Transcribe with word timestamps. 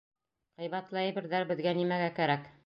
Ҡыйбатлы 0.61 0.99
әйберҙәр 1.01 1.47
беҙгә 1.53 1.75
нимәгә 1.83 2.09
кәрәк? 2.23 2.51